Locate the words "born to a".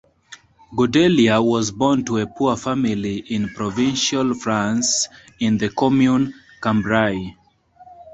1.69-2.25